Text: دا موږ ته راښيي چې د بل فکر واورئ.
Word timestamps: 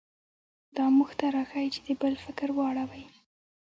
دا 0.75 0.85
موږ 0.97 1.09
ته 1.19 1.25
راښيي 1.35 1.69
چې 1.73 1.79
د 1.87 1.89
بل 2.01 2.13
فکر 2.25 2.49
واورئ. 2.53 3.05